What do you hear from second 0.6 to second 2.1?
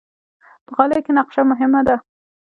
په غالۍ کې نقشه مهمه ده.